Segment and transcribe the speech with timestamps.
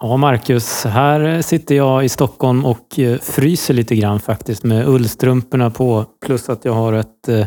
[0.00, 5.70] Ja, Marcus, här sitter jag i Stockholm och eh, fryser lite grann faktiskt med ullstrumporna
[5.70, 6.04] på.
[6.26, 7.46] Plus att jag har ett, eh,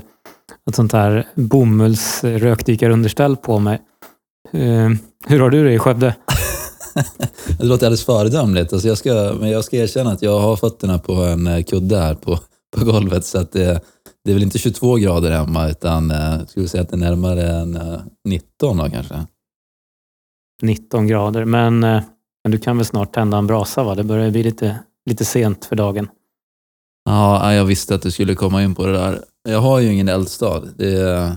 [0.70, 3.82] ett sånt här bomullsrökdykarunderställ på mig.
[4.52, 4.90] Eh,
[5.28, 6.16] hur har du det i Skövde?
[7.60, 8.74] det låter alldeles föredömligt.
[8.74, 12.16] Alltså jag, ska, men jag ska erkänna att jag har fötterna på en kudde här
[12.16, 12.40] på,
[12.78, 13.26] på golvet.
[13.26, 13.82] Så att det,
[14.24, 17.50] det är väl inte 22 grader hemma utan jag skulle säga att det är närmare
[17.50, 17.80] än
[18.26, 19.26] 19 då kanske.
[20.62, 22.02] 19 grader, men
[22.44, 23.96] men du kan väl snart tända en brasa va?
[23.96, 26.08] Det börjar bli lite, lite sent för dagen.
[27.06, 29.24] Ja, jag visste att du skulle komma in på det där.
[29.50, 30.64] Jag har ju ingen eldstad.
[30.78, 31.36] Det,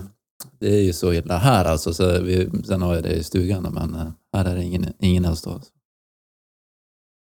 [0.59, 1.95] det är ju så illa här alltså.
[1.95, 5.25] Så vi, sen har jag det i stugan, men eh, här är det ingen, ingen
[5.25, 5.61] eldstad.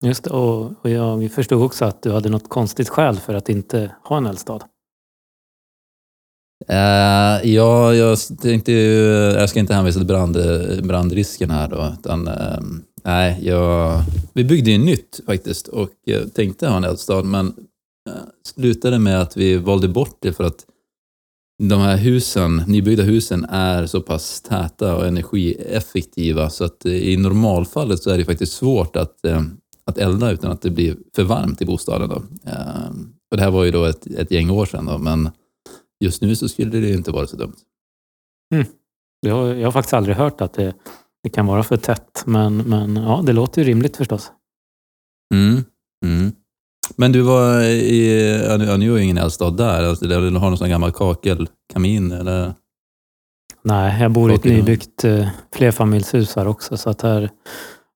[0.05, 3.49] Just det, och, och jag förstod också att du hade något konstigt skäl för att
[3.49, 4.61] inte ha en eldstad.
[6.71, 10.37] Uh, ja, jag tänkte jag ska inte hänvisa till brand,
[10.83, 12.61] brandrisken här då, utan uh,
[13.05, 17.47] Nej, jag, vi byggde ju nytt faktiskt och eh, tänkte ha en eldstad, men
[18.09, 20.67] eh, slutade med att vi valde bort det för att
[21.63, 27.17] de här husen, nybyggda husen är så pass täta och energieffektiva så att eh, i
[27.17, 29.25] normalfallet så är det faktiskt svårt att,
[29.85, 32.09] att elda utan att det blir för varmt i bostaden.
[32.09, 32.23] Då.
[33.31, 35.31] Och det här var ju då ett, ett gäng år sedan, då, men
[36.01, 37.57] just nu så skulle det inte vara så dumt.
[38.55, 38.67] Mm.
[39.21, 40.75] Jag, har, jag har faktiskt aldrig hört att det
[41.23, 42.23] det kan vara för tätt.
[42.27, 44.33] Men, men ja, det låter ju rimligt förstås.
[45.35, 45.65] Mm.
[46.07, 46.33] Mm.
[46.97, 50.31] Men du var i, ja, nu är ju ingen eldstad där, alltså, eller har du
[50.31, 52.13] någon sån gammal kakelkamin?
[52.13, 52.55] Eller?
[53.63, 57.31] Nej, jag bor i ett nybyggt eh, flerfamiljshus här också, så att här,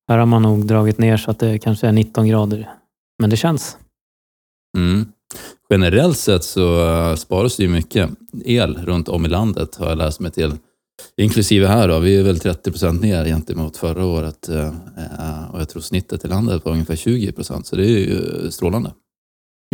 [0.08, 2.70] här har man nog dragit ner så att det kanske är 19 grader.
[3.18, 3.78] Men det känns.
[4.76, 5.06] Mm.
[5.70, 8.10] Generellt sett så uh, sparas det ju mycket
[8.44, 10.52] el runt om i landet, har jag läst mig till.
[11.16, 14.74] Inklusive här då, vi är väl 30 procent ner gentemot förra året eh,
[15.50, 18.92] och jag tror snittet i landet var ungefär 20 procent, så det är ju strålande.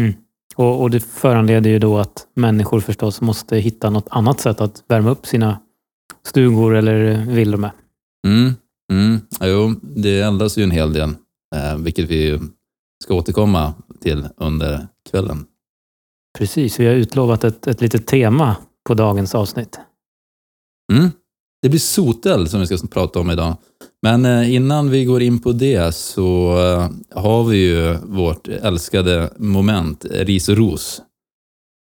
[0.01, 0.15] Mm.
[0.57, 4.85] Och, och, det föranleder ju då att människor förstås måste hitta något annat sätt att
[4.89, 5.61] värma upp sina
[6.27, 7.71] stugor eller villor med.
[8.27, 8.55] Mm,
[8.93, 9.21] mm.
[9.41, 11.15] Jo, det eldas ju en hel del,
[11.57, 12.39] eh, vilket vi
[13.05, 15.47] ska återkomma till under kvällen.
[16.39, 18.57] Precis, vi har utlovat ett, ett litet tema
[18.87, 19.81] på dagens avsnitt.
[20.93, 21.11] Mm.
[21.63, 23.57] Det blir soteld som vi ska prata om idag.
[24.03, 29.31] Men eh, innan vi går in på det så eh, har vi ju vårt älskade
[29.37, 31.03] moment, ris och ros.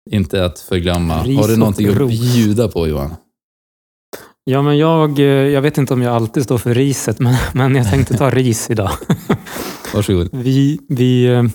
[0.09, 1.23] Inte att förglömma.
[1.23, 3.15] Ris har du någonting att bjuda på Johan?
[4.43, 7.75] Ja, men jag, eh, jag vet inte om jag alltid står för riset, men, men
[7.75, 8.91] jag tänkte ta ris idag.
[9.93, 10.29] Varsågod.
[10.31, 11.49] Vi, vi,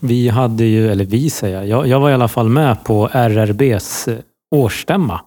[0.00, 4.08] vi hade ju, eller vi säger jag, jag var i alla fall med på RRBs
[4.50, 5.20] årsstämma.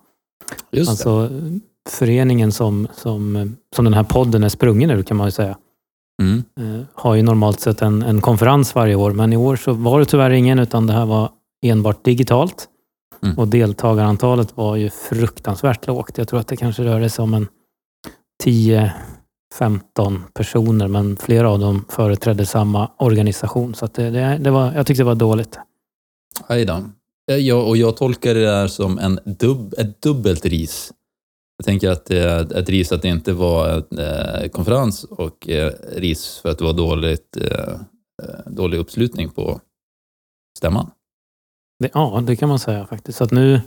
[0.72, 1.59] Just alltså det.
[1.90, 5.57] Föreningen som, som, som den här podden är sprungen ur kan man ju säga.
[6.22, 6.44] Mm.
[6.59, 10.00] Eh, har ju normalt sett en, en konferens varje år, men i år så var
[10.00, 11.29] det tyvärr ingen, utan det här var
[11.66, 12.69] enbart digitalt.
[13.24, 13.38] Mm.
[13.38, 16.18] Och deltagarantalet var ju fruktansvärt lågt.
[16.18, 17.47] Jag tror att det kanske rörde sig om en
[18.44, 18.91] 10-15
[20.34, 23.75] personer, men flera av dem företrädde samma organisation.
[23.75, 25.59] Så det, det, det, var, jag tyckte det var dåligt.
[26.47, 26.84] Aj då.
[27.31, 30.94] Eh, ja, och jag tolkar det där som en dubb, ett dubbelt ris.
[31.58, 35.74] Jag tänker att är ett ris att det inte var en eh, konferens och eh,
[35.92, 37.38] ris för att det var dåligt,
[38.46, 39.62] dålig uppslutning på
[40.58, 40.92] stämman.
[41.94, 43.18] Ja, det kan man säga faktiskt.
[43.18, 43.62] Så att nu,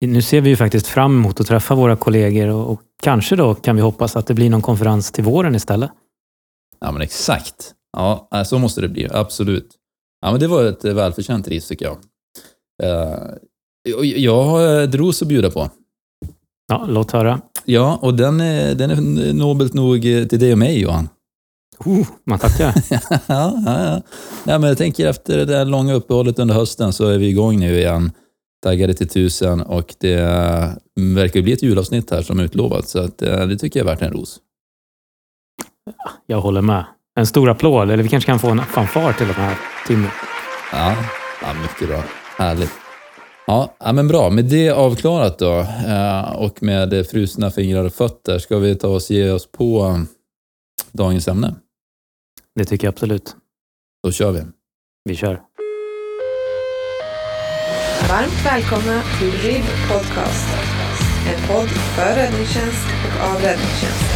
[0.00, 3.54] nu ser vi ju faktiskt fram emot att träffa våra kollegor och, och kanske då
[3.54, 5.90] kan vi hoppas att det blir någon konferens till våren istället.
[6.80, 7.74] Ja, men exakt.
[7.92, 9.08] Ja, så måste det bli.
[9.10, 9.74] Absolut.
[10.20, 11.98] Ja, men det var ett välförtjänt ris tycker jag.
[14.16, 15.70] Jag har ett ros att bjuda på.
[16.68, 17.40] Ja, låt höra.
[17.64, 21.08] Ja, och den är, den är nobelt nog till dig och mig, Johan.
[21.84, 22.74] Oh, man tackar.
[22.90, 24.02] ja, ja, ja.
[24.44, 27.60] ja, men jag tänker efter det där långa uppehållet under hösten så är vi igång
[27.60, 28.12] nu igen.
[28.62, 30.16] Taggade till tusen och det
[30.94, 32.88] verkar bli ett julavsnitt här som utlovat.
[32.88, 34.38] Så att, eh, det tycker jag är värt en ros.
[36.26, 36.84] Jag håller med.
[37.18, 40.10] En stor applåd, eller vi kanske kan få en fanfar till den här timmen.
[40.72, 40.96] Ja,
[41.42, 42.04] ja mycket bra.
[42.38, 42.87] Härligt.
[43.50, 44.30] Ja, men bra.
[44.30, 49.10] Med det avklarat då eh, och med frusna fingrar och fötter, ska vi ta oss
[49.10, 50.00] ge oss på
[50.92, 51.54] dagens ämne?
[52.54, 53.36] Det tycker jag absolut.
[54.02, 54.42] Då kör vi.
[55.04, 55.40] Vi kör.
[58.08, 60.48] Varmt välkomna till RIB Podcast.
[61.28, 64.08] En podd för räddningstjänst och av räddningstjänst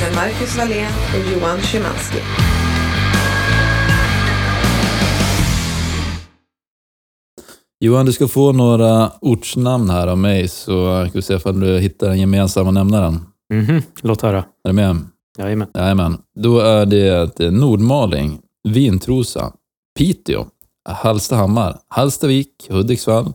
[0.00, 2.18] med Marcus Wallén och Johan Szymanski.
[7.80, 11.78] Johan, du ska få några ortsnamn här av mig, så ska vi se om du
[11.78, 13.20] hittar den gemensamma nämnaren.
[13.52, 13.82] Mm -hmm.
[14.02, 14.38] Låt höra.
[14.38, 14.96] Är du med?
[15.38, 15.68] Jajamän.
[15.74, 16.22] Jajamän.
[16.38, 19.52] Då är det Nordmaling, Vintrosa,
[19.98, 20.46] Piteå,
[20.88, 23.32] Hallstahammar, Hallstavik, Hudiksvall,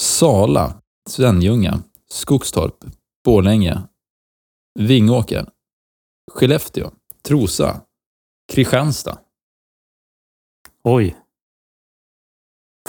[0.00, 0.74] Sala,
[1.08, 2.84] Svenljunga, Skogstorp,
[3.24, 3.82] Borlänge,
[4.78, 5.46] Vingåker,
[6.32, 6.90] Skellefteå,
[7.22, 7.80] Trosa,
[8.52, 9.18] Kristianstad.
[10.84, 11.16] Oj.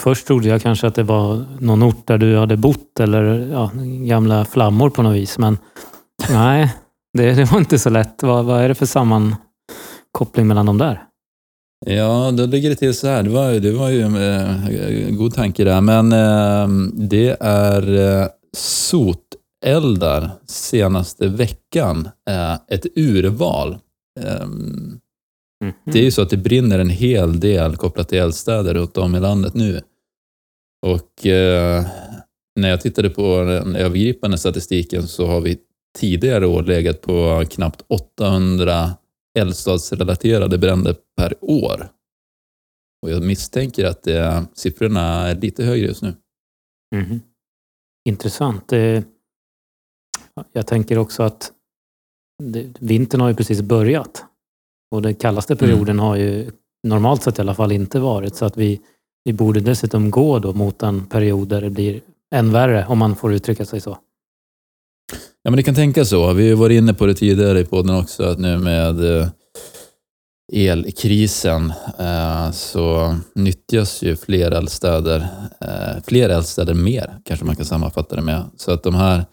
[0.00, 3.70] Först trodde jag kanske att det var någon ort där du hade bott eller ja,
[4.08, 5.38] gamla flammor på något vis.
[5.38, 5.58] Men
[6.30, 6.74] nej,
[7.18, 8.22] det, det var inte så lätt.
[8.22, 11.02] Vad, vad är det för sammankoppling mellan de där?
[11.86, 13.22] Ja, då ligger det till så här.
[13.22, 18.26] Det var, det var ju en eh, god tanke där, men eh, det är eh,
[18.56, 22.08] soteldar senaste veckan.
[22.30, 23.78] Eh, ett urval.
[24.20, 24.98] Ehm,
[25.64, 25.74] Mm.
[25.84, 29.14] Det är ju så att det brinner en hel del kopplat till eldstäder runt om
[29.14, 29.80] i landet nu.
[30.86, 31.86] Och eh,
[32.60, 35.58] när jag tittade på den övergripande statistiken så har vi
[35.98, 38.90] tidigare år legat på knappt 800
[39.38, 41.88] eldstadsrelaterade bränder per år.
[43.02, 46.14] Och jag misstänker att det, siffrorna är lite högre just nu.
[46.96, 47.20] Mm.
[48.08, 48.72] Intressant.
[48.72, 49.02] Eh,
[50.52, 51.52] jag tänker också att
[52.78, 54.24] vintern har ju precis börjat.
[54.90, 56.50] Och den kallaste perioden har ju
[56.86, 58.36] normalt sett i alla fall inte varit.
[58.36, 58.80] Så att vi,
[59.24, 62.00] vi borde dessutom gå då mot en period där det blir
[62.34, 63.98] än värre, om man får uttrycka sig så.
[65.42, 66.32] Ja, men det kan tänka så.
[66.32, 69.28] Vi har varit inne på det tidigare i podden också, att nu med eh,
[70.52, 75.26] elkrisen eh, så nyttjas ju fler eldstäder,
[75.60, 78.42] eh, fler eldstäder mer, kanske man kan sammanfatta det med.
[78.56, 79.24] Så att de här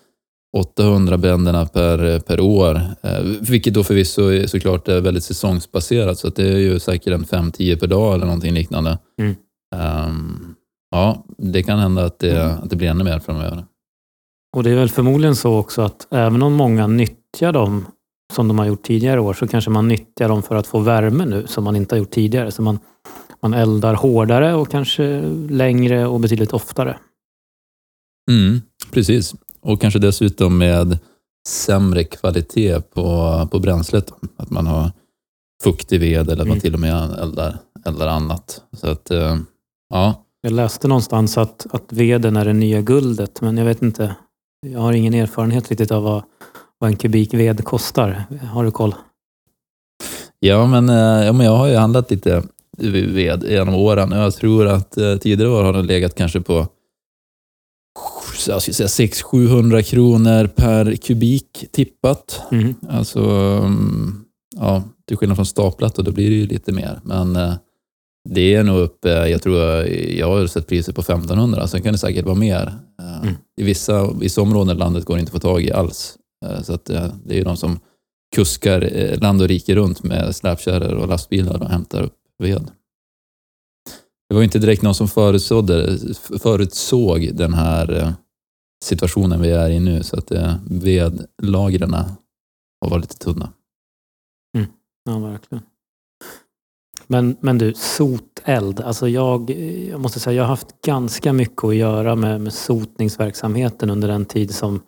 [0.57, 6.30] 800 bränderna per, per år, eh, vilket då förvisso är, såklart är väldigt säsongsbaserat, så
[6.30, 9.00] det är ju säkert en 5-10 per dag eller någonting liknande.
[9.19, 9.36] Mm.
[9.75, 10.56] Ehm,
[10.92, 13.65] ja, det kan hända att det, att det blir ännu mer framöver.
[14.57, 17.86] Och det är väl förmodligen så också att även om många nyttjar dem
[18.33, 21.25] som de har gjort tidigare år så kanske man nyttjar dem för att få värme
[21.25, 22.51] nu som man inte har gjort tidigare.
[22.51, 22.80] Så man,
[23.42, 26.98] man eldar hårdare och kanske längre och betydligt oftare.
[28.31, 28.62] Mm,
[28.92, 29.36] precis.
[29.61, 30.97] Och kanske dessutom med
[31.47, 34.11] sämre kvalitet på, på bränslet.
[34.37, 34.91] Att man har
[35.63, 36.59] fuktig ved eller att man Mm.
[36.59, 38.61] till och med eldar, eldar annat.
[38.73, 39.37] Så att, eh,
[39.89, 40.23] ja.
[40.41, 44.15] Jag läste någonstans att, att veden är det nya guldet, men jag vet inte.
[44.67, 46.23] Jag har ingen erfarenhet riktigt av vad,
[46.79, 48.23] vad en kubik ved kostar.
[48.51, 48.95] Har du koll?
[50.39, 52.43] Ja, men, eh, ja, men jag har ju handlat lite
[52.77, 56.67] ved genom åren och jag tror att eh, tidigare år har den legat kanske på
[58.47, 62.41] jag skulle säga 600-700 kronor per kubik tippat.
[62.51, 62.75] Mhm.
[62.89, 66.99] Alltså, mm, ja, till skillnad från staplat och då blir det ju lite mer.
[67.03, 67.53] Men eh,
[68.29, 69.57] det är nog uppe, jag tror
[70.17, 72.73] jag, har sett priser på 1500, sen kan det säkert vara mer.
[73.01, 73.33] Eh, Mm.
[73.61, 76.17] I vissa, vissa områden i landet går det inte att få tag i alls.
[76.45, 77.79] Eh, Så att, eh, det är ju de som
[78.35, 82.71] kuskar eh, land och rike runt med släpkärror och lastbilar och hämtar upp ved.
[84.29, 85.07] Det var inte direkt någon som
[86.39, 88.11] förutsåg den här eh,
[88.83, 91.93] situationen vi är i nu, så att eh, vedlagren
[92.81, 93.49] har varit lite tunna.
[95.03, 95.63] Ja, verkligen.
[97.07, 98.79] Men, men du, soteld.
[98.79, 99.49] Alltså jag,
[99.89, 104.25] jag måste säga, jag har haft ganska mycket att göra med, med sotningsverksamheten under den
[104.25, 104.81] tid som,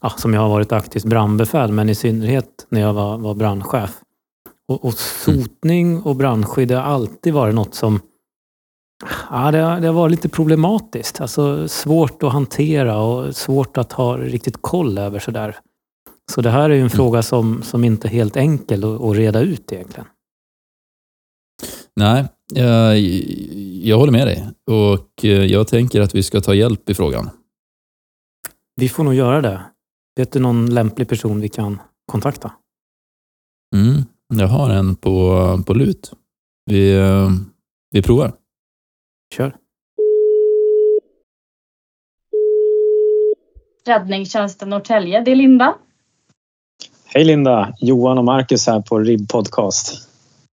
[0.00, 4.00] ja, som jag har varit aktivt brandbefäl, men i synnerhet när jag var, var brandchef.
[4.68, 8.00] Och, och sotning och brandskydd har alltid varit något som
[9.30, 11.20] Ja, det, har, det varit lite problematiskt.
[11.20, 15.56] Alltså svårt att hantera och svårt att ha riktigt koll över sådär.
[16.30, 19.16] Så det här är ju en fråga som, som inte är helt enkel att, att
[19.16, 20.06] reda ut egentligen.
[21.96, 22.24] Nej,
[22.54, 22.98] jag,
[23.82, 27.30] jag håller med dig och eh, jag tänker att vi ska ta hjälp i frågan.
[28.76, 29.62] Vi får nog göra det.
[30.16, 31.80] Vet du någon lämplig person vi kan
[32.12, 32.52] kontakta?
[33.76, 36.12] Mm, jag har en på, på lut.
[36.66, 37.30] Vi, eh,
[37.90, 38.32] vi provar.
[39.34, 39.56] Kör.
[43.86, 45.20] Räddningstjänsten Norrtälje.
[45.20, 45.74] Det är Linda.
[47.06, 47.74] Hej Linda!
[47.80, 50.08] Johan och Marcus här på RIB Podcast.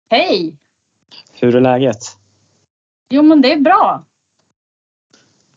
[0.10, 0.58] Hej!
[1.40, 1.98] Hur är läget?
[3.10, 4.04] Jo, men det är bra.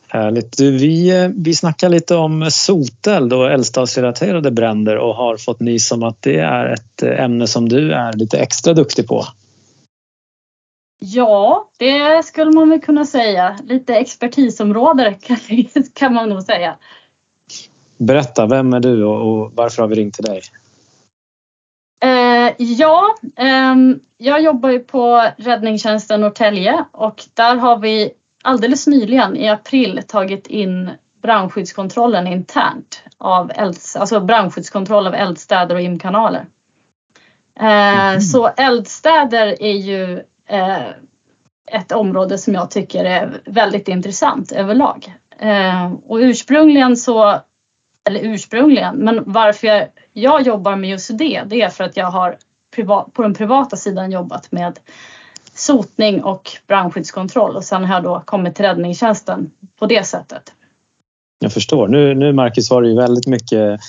[0.09, 0.57] Härligt.
[0.57, 6.03] Du, vi, vi snackar lite om soteld och eldstadsrelaterade bränder och har fått nys om
[6.03, 9.25] att det är ett eh, ämne som du är lite extra duktig på.
[11.07, 13.59] Ja, det skulle man väl kunna säga.
[13.65, 15.15] Lite expertisområde
[15.95, 16.77] kan, man nog säga.
[17.99, 20.43] Berätta, vem är du och, varför har vi ringt till dig?
[22.03, 28.11] Eh, ja, ehm, jag jobbar ju på Räddningstjänsten Norrtälje och där har vi
[28.43, 30.91] alldeles nyligen i april tagit in
[31.23, 36.47] brandskyddskontrollen internt av elds, alltså brandskyddskontroll av eldstäder och imkanaler.
[37.61, 38.21] Mm.
[38.21, 40.89] Så eldstäder är ju eh, Eh,
[41.71, 45.15] ett område som jag tycker är väldigt intressant överlag.
[45.39, 47.41] Eh, och ursprungligen så,
[48.09, 52.07] eller ursprungligen, men varför jag, jag jobbar med just det, det är för att jag
[52.07, 52.39] har
[52.75, 54.79] privat, på den privata sidan jobbat med
[55.55, 60.53] sotning och brandskyddskontroll och sen har jag då kommit till räddningstjänsten på det sättet.
[61.39, 61.89] Jag förstår.
[61.89, 63.81] Nu, nu Marcus var det ju väldigt mycket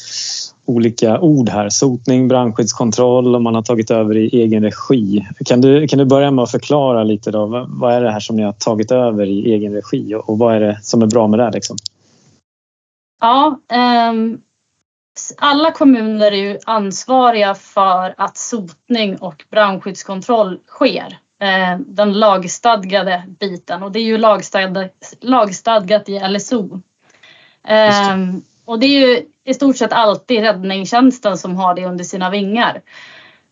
[0.65, 1.69] olika ord här.
[1.69, 5.27] Sotning, brandskyddskontroll och man har tagit över i egen regi.
[5.45, 7.65] Kan du, kan du börja med att förklara lite då?
[7.69, 10.59] Vad är det här som ni har tagit över i egen regi och vad är
[10.59, 11.51] det som är bra med det?
[11.51, 11.77] Liksom?
[13.21, 13.59] Ja,
[14.09, 14.41] um,
[15.37, 21.17] alla kommuner är ju ansvariga för att sotning och brandskyddskontroll sker.
[21.41, 26.81] Eh, den lagstadgade biten och det är ju lagstadgat, lagstadgat i LSO.
[27.67, 28.15] Eh,
[28.65, 32.81] och det är ju i stort sett alltid räddningstjänsten som har det under sina vingar.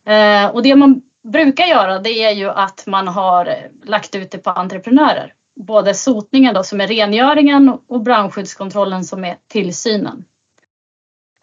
[0.06, 4.38] Eh, och det man brukar göra det är ju att man har lagt ut det
[4.38, 5.34] på entreprenörer.
[5.56, 10.24] Både sotningen då som är rengöringen och brandskyddskontrollen som är tillsynen.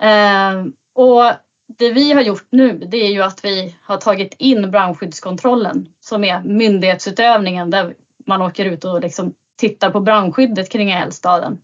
[0.01, 1.31] Eh, och
[1.77, 6.23] det vi har gjort nu det är ju att vi har tagit in brandskyddskontrollen som
[6.23, 7.95] är myndighetsutövningen där
[8.27, 11.61] man åker ut och liksom tittar på brandskyddet kring eldstaden.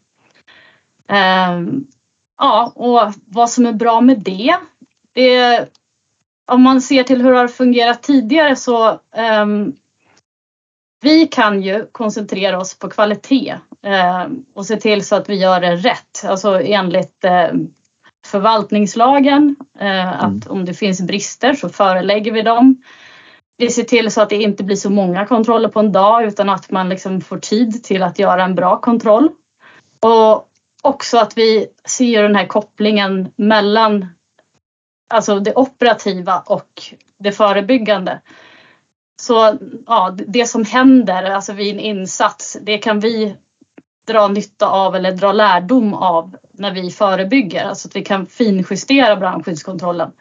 [1.10, 1.62] Eh,
[2.38, 4.56] Ja, och vad som är bra med det,
[5.14, 5.70] det
[6.52, 9.00] om man ser till hur det har fungerat tidigare så
[9.42, 9.76] um,
[11.02, 13.56] vi kan ju koncentrera oss på kvalitet
[14.26, 17.26] um, och se till så att vi gör det rätt, alltså enligt
[18.28, 19.56] förvaltningslagen.
[19.80, 20.42] Eh, att mm.
[20.50, 22.84] om det finns brister så förelägger vi dem.
[23.58, 26.50] Vi ser till så att det inte blir så många kontroller på en dag utan
[26.50, 29.30] att man liksom får tid till att göra en bra kontroll.
[30.00, 30.50] Och
[30.84, 34.08] också att vi ser den här kopplingen mellan
[35.10, 36.84] alltså det operativa och
[37.20, 38.22] det förebyggande.
[39.22, 43.36] Så ja, det som händer alltså vid en insats, det kan vi
[44.08, 47.66] dra nytta av eller dra lärdom av när vi förebygger.
[47.66, 50.12] Alltså att vi kan finjustera brandskyddskontrollen.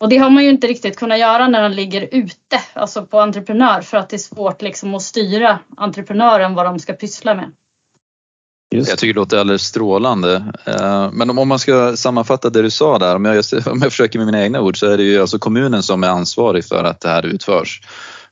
[0.00, 3.20] Och det har man ju inte riktigt kunnat göra när den ligger ute, alltså på
[3.20, 7.52] entreprenör, för att det är svårt liksom att styra entreprenören vad de ska pyssla med.
[8.70, 8.88] Just.
[8.90, 10.52] Jag tycker det låter alldeles strålande.
[10.64, 14.18] Eh, men om man ska sammanfatta det du sa där, om jag, om jag försöker
[14.18, 17.00] med mina egna ord, så är det ju alltså kommunen som är ansvarig för att
[17.00, 17.80] det här utförs.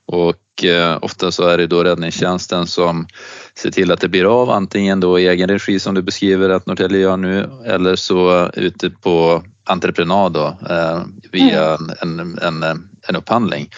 [0.06, 3.06] Och eh, ofta så är det då räddningstjänsten som
[3.54, 6.66] ser till att det blir av antingen då i egen regi som du beskriver att
[6.66, 11.02] Norrtälje gör nu eller så ute på entreprenad då, eh,
[11.32, 11.90] via mm.
[12.00, 13.70] en, en, en upphandling.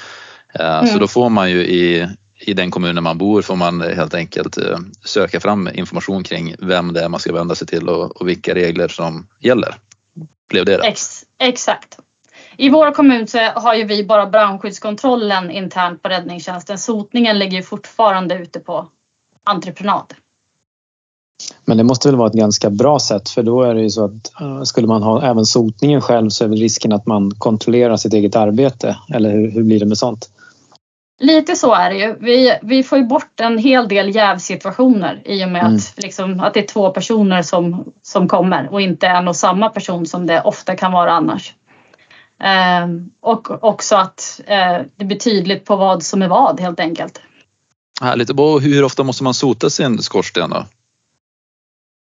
[0.55, 0.87] Eh, mm.
[0.87, 2.09] Så då får man ju i,
[2.40, 4.59] i den kommunen man bor får man helt enkelt
[5.04, 8.54] söka fram information kring vem det är man ska vända sig till och, och vilka
[8.54, 9.75] regler som gäller.
[10.50, 10.85] Blev det rätt?
[10.85, 11.99] Ex, exakt.
[12.57, 16.78] I vår kommun så har ju vi bara brandskyddskontrollen internt på räddningstjänsten.
[16.78, 18.88] Sotningen ligger fortfarande ute på
[19.45, 20.14] entreprenad.
[21.64, 24.04] Men det måste väl vara ett ganska bra sätt för då är det ju så
[24.04, 27.97] att uh, skulle man ha även sotningen själv så är väl risken att man kontrollerar
[27.97, 28.97] sitt eget arbete.
[29.14, 30.30] Eller hur, hur blir det med sånt?
[31.21, 32.17] Lite så är det ju.
[32.21, 35.77] Vi, vi får ju bort en hel del jävsituationer i och med mm.
[35.77, 39.69] att, liksom, att det är två personer som, som kommer och inte en och samma
[39.69, 41.55] person som det ofta kan vara annars.
[42.41, 47.23] Ehm, och också att eh, det blir tydligt på vad som är vad helt enkelt.
[48.01, 48.31] Härligt.
[48.31, 50.67] Och hur ofta måste man sota sin skorsten då?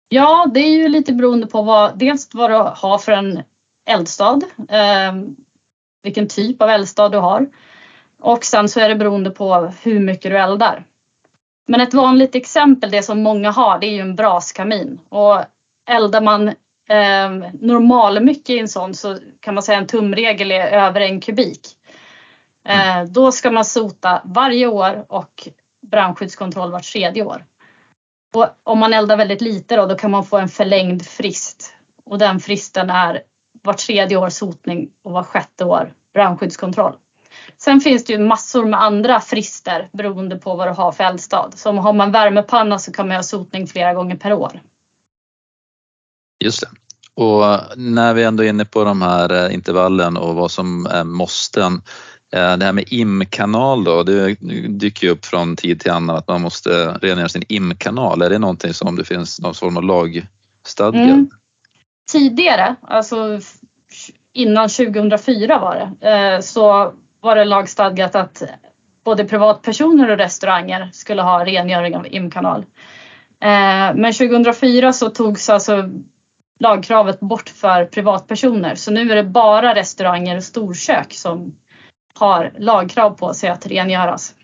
[0.08, 3.42] Ja, det är ju lite beroende på vad, dels vad du har för en
[3.87, 5.14] eldstad, eh,
[6.02, 7.49] vilken typ av eldstad du har
[8.24, 10.84] och sen så är det beroende på hur mycket du eldar.
[11.66, 15.40] Men ett vanligt exempel, det som många har, det är ju en braskamin och
[15.90, 16.48] eldar man
[16.88, 21.68] eh, normalmycket i en sån så kan man säga en tumregel är över en kubik.
[22.68, 25.48] Eh, då ska man sota varje år och
[25.90, 27.44] brandskyddskontroll vart tredje år.
[28.34, 32.18] Och om man eldar väldigt lite då, då kan man få en förlängd frist och
[32.18, 33.22] den fristen är
[33.62, 36.96] vart tredje år sotning och vart sjätte år brandskyddskontroll.
[37.58, 41.50] Sen finns det ju massor med andra frister beroende på vad du har för eldstad.
[41.54, 44.62] Så har man värmepanna så kan man ha sotning flera gånger per år.
[46.44, 46.68] Just det.
[47.14, 47.44] Och
[47.76, 51.82] när vi ändå är inne på de här eh, intervallen och vad som är måsten.
[52.32, 54.34] Eh, det här med imkanal då, det
[54.68, 58.23] dyker ju upp från tid till annan att man måste rengöra sin imkanal.
[58.23, 61.00] Är det någonting som det finns någon form av lagstadga?
[61.00, 61.30] Mm.
[62.08, 63.40] Tidigare, alltså
[64.32, 68.42] innan 2004 var det, eh, så var det lagstadgat att
[69.04, 72.60] både privatpersoner och restauranger skulle ha rengöring av imkanal.
[73.40, 75.90] Eh, men 2004 så togs alltså
[76.60, 78.74] lagkravet bort för privatpersoner.
[78.74, 81.54] Så nu är det bara restauranger och storkök som
[82.14, 84.34] har lagkrav på sig att rengöras.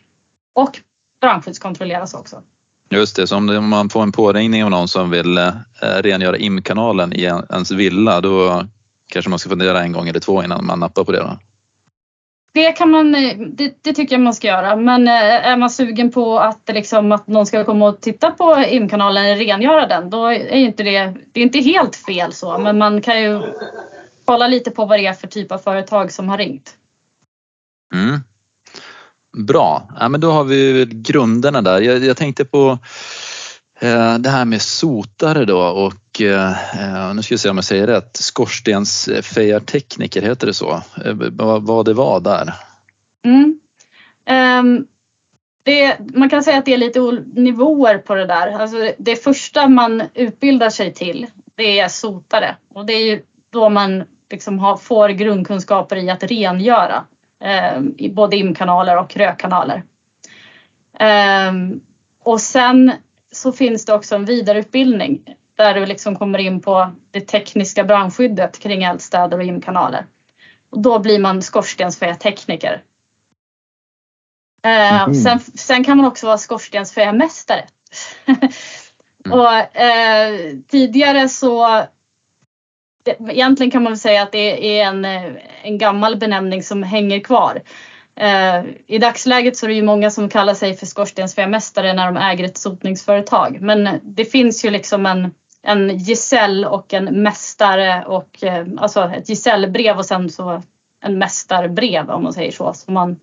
[0.55, 0.81] Och
[1.21, 2.43] brandskyddskontrolleras också.
[2.89, 7.13] Just det, så om man får en påringning av någon som vill eh, rengöra imkanalen
[7.13, 8.65] i ens villa då
[9.09, 11.19] kanske man ska fundera en gång eller två innan man nappar på det.
[11.19, 11.39] Då.
[12.53, 14.77] Det kan man, eh, det, det, tycker jag man ska göra.
[14.77, 18.65] Men eh, är man sugen på att, liksom, att någon ska komma och titta på
[18.69, 22.59] imkanalen eller rengöra den, då är inte det, det är inte helt fel så.
[22.59, 23.43] Men man kan ju
[24.25, 26.77] kolla lite på vad det är för typ av företag som har ringt.
[27.95, 28.21] Mm.
[29.47, 31.81] Bra, ja, men då har vi grunderna där.
[31.81, 32.79] Jag, jag tänkte på
[33.81, 37.65] eh, det här med sotare då och Eh, eh, nu ska vi se om jag
[37.65, 38.17] säger rätt.
[38.17, 40.83] Skorstensfejartekniker, eh, heter det så?
[41.05, 42.55] Eh, vad, vad det var där?
[43.25, 43.61] Mm.
[44.31, 44.87] Um,
[45.63, 47.01] det, man kan säga att det är lite
[47.35, 48.51] nivåer på det där.
[48.51, 53.69] Alltså det första man utbildar sig till det är sotare och det är ju då
[53.69, 57.05] man liksom har, får grundkunskaper i att rengöra
[57.43, 59.83] eh, i både imkanaler och rökkanaler.
[60.99, 61.53] Eh,
[62.25, 62.93] och sen
[63.33, 65.23] så finns det också en vidareutbildning
[65.61, 70.07] där du liksom kommer in på det tekniska brandskyddet kring eldstäder och imkanaler.
[70.71, 72.83] Och då blir man skorstensfejartekniker.
[74.63, 75.15] Eh, mm.
[75.15, 77.65] sen, sen, kan man också vara skorstensfejarmästare.
[79.31, 81.85] och eh, tidigare så
[83.29, 85.05] egentligen kan man säga att det är en,
[85.63, 87.63] en gammal benämning som hänger kvar.
[88.17, 92.17] Eh, I dagsläget så är det ju många som kallar sig för skorstensfejarmästare när de
[92.17, 93.61] äger ett sotningsföretag.
[93.61, 99.29] Men det finns ju liksom en, en gesäll och en mästare och eh, alltså ett
[99.29, 100.63] gesällbrev och sen så
[101.01, 102.73] en mästarbrev om man säger så.
[102.75, 103.21] Som, man,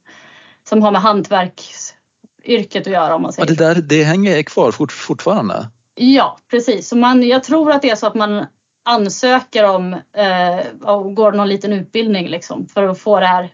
[0.70, 4.72] som har med hantverksyrket att göra om man säger ja, det där, Det hänger kvar
[4.72, 5.70] fort, fortfarande?
[5.96, 6.88] Ja precis.
[6.88, 8.46] Så man, jag tror att det är så att man
[8.86, 13.54] ansöker om eh, och går någon liten utbildning liksom för att få det här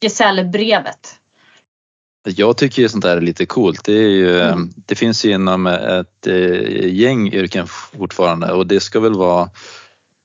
[0.00, 1.20] gesällbrevet.
[2.36, 3.84] Jag tycker ju sånt där är lite coolt.
[3.84, 4.70] Det, ju, mm.
[4.76, 9.50] det finns ju inom ett eh, gäng yrken fortfarande och det ska väl vara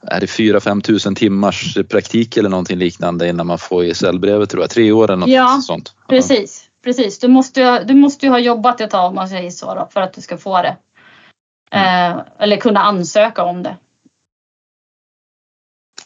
[0.07, 4.69] är det 4-5 tusen timmars praktik eller någonting liknande innan man får gesällbrevet tror jag.
[4.69, 5.93] Tre år eller något ja, sånt.
[6.09, 7.19] Precis, precis.
[7.19, 9.89] Du måste, ju, du måste ju ha jobbat ett tag om man säger så då,
[9.93, 10.77] för att du ska få det.
[11.71, 12.17] Mm.
[12.17, 13.77] Eh, eller kunna ansöka om det.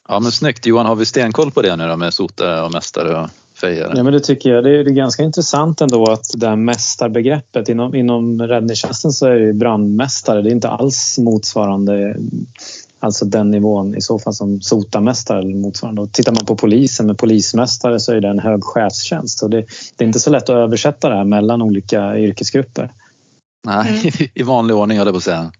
[0.09, 3.21] Ja men snyggt Johan, har vi stenkoll på det nu då med sotare och mästare
[3.21, 3.93] och fejare?
[3.95, 4.63] Ja men det tycker jag.
[4.63, 9.25] Det är, det är ganska intressant ändå att det här mästarbegreppet inom, inom räddningstjänsten så
[9.25, 10.41] är det brandmästare.
[10.41, 12.15] Det är inte alls motsvarande
[12.99, 16.01] Alltså den nivån i så fall som sotarmästare eller motsvarande.
[16.01, 19.43] Och tittar man på polisen med polismästare så är det en hög chefstjänst.
[19.43, 19.65] Och det,
[19.95, 22.91] det är inte så lätt att översätta det här mellan olika yrkesgrupper.
[23.65, 24.29] Nej, mm.
[24.33, 25.51] i vanlig ordning höll jag på att säga.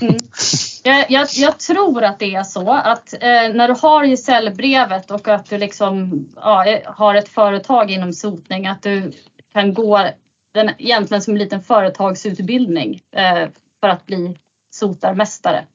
[0.00, 0.14] Mm.
[0.86, 5.28] Jag, jag, jag, tror att det är så att eh, när du har gesällbrevet och
[5.28, 9.12] att du liksom ja, har ett företag inom sotning att du
[9.52, 10.08] kan gå
[10.52, 13.48] den, egentligen som en liten företagsutbildning eh,
[13.80, 14.36] för att bli
[14.70, 15.66] sotarmästare.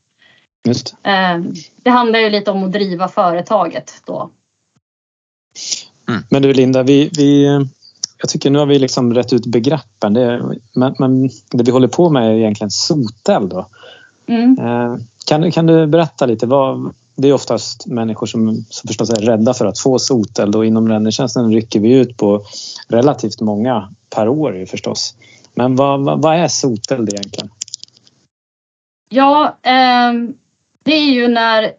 [0.67, 0.95] Just.
[1.03, 1.39] Eh,
[1.83, 4.29] det handlar ju lite om att driva företaget då.
[6.07, 6.23] Mm.
[6.29, 7.45] Men du Linda, vi, vi,
[8.17, 10.13] jag tycker nu har vi liksom rätt ut begreppen.
[10.13, 10.43] Det,
[10.73, 13.49] men, men det vi håller på med är egentligen soteld.
[13.49, 13.67] Då.
[14.27, 14.57] Mm.
[14.59, 16.45] Eh, kan, kan du berätta lite?
[16.45, 20.65] Vad, det är oftast människor som, som förstås är rädda för att få soteld och
[20.65, 22.41] inom räddningstjänsten rycker vi ut på
[22.87, 25.15] relativt många per år förstås.
[25.53, 27.49] Men vad, vad, vad är soteld egentligen?
[29.09, 30.13] Ja, eh,
[30.83, 31.71] det är ju när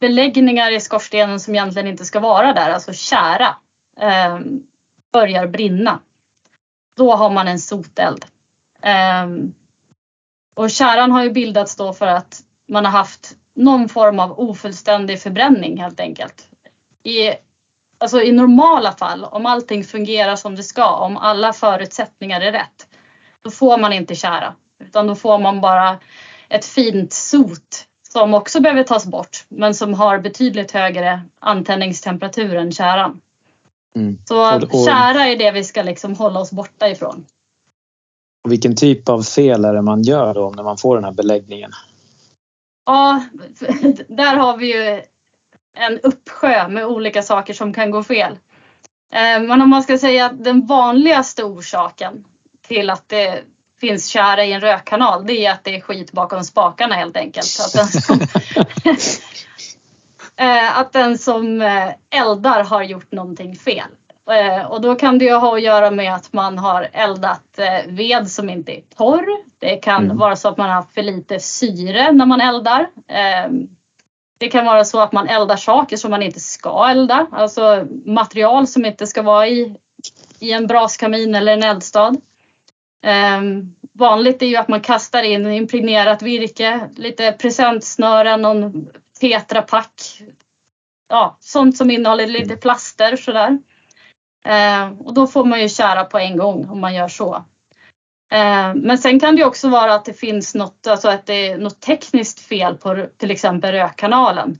[0.00, 3.56] beläggningar i skorstenen som egentligen inte ska vara där, alltså kära,
[4.00, 4.38] eh,
[5.12, 6.00] börjar brinna.
[6.96, 8.24] Då har man en soteld.
[8.82, 9.26] Eh,
[10.58, 15.22] och käran har ju bildats då för att man har haft någon form av ofullständig
[15.22, 16.48] förbränning helt enkelt.
[17.02, 17.32] I,
[17.98, 22.88] alltså i normala fall, om allting fungerar som det ska, om alla förutsättningar är rätt,
[23.42, 24.54] då får man inte kära.
[24.84, 25.98] Utan då får man bara
[26.48, 32.72] ett fint sot som också behöver tas bort men som har betydligt högre antändningstemperatur än
[32.72, 33.20] käran.
[33.96, 34.18] Mm.
[34.28, 37.26] Så kära är det vi ska liksom hålla oss borta ifrån.
[38.48, 41.70] Vilken typ av fel är det man gör då när man får den här beläggningen?
[42.86, 43.24] Ja,
[44.08, 45.02] där har vi ju
[45.76, 48.32] en uppsjö med olika saker som kan gå fel.
[49.12, 52.24] Eh, men om man ska säga att den vanligaste orsaken
[52.62, 53.44] till att det
[53.80, 57.60] finns kära i en rökkanal det är att det är skit bakom spakarna helt enkelt.
[57.60, 58.20] Att den som,
[60.46, 63.90] eh, att den som eh, eldar har gjort någonting fel.
[64.30, 67.92] Eh, och då kan det ju ha att göra med att man har eldat eh,
[67.92, 69.26] ved som inte är torr.
[69.58, 70.18] Det kan mm.
[70.18, 72.80] vara så att man har haft för lite syre när man eldar.
[73.08, 73.50] Eh,
[74.38, 78.66] det kan vara så att man eldar saker som man inte ska elda, alltså material
[78.66, 79.76] som inte ska vara i,
[80.40, 82.16] i en braskamin eller en eldstad.
[83.38, 88.88] Um, vanligt är ju att man kastar in impregnerat virke, lite presentsnören, någon
[89.20, 90.22] tetrapack.
[91.08, 93.58] Ja, sånt som innehåller lite plaster sådär.
[94.46, 97.34] Eh, och då får man ju kära på en gång om man gör så.
[98.32, 101.58] Eh, men sen kan det också vara att det finns något, alltså att det är
[101.58, 104.58] något tekniskt fel på till exempel rökkanalen.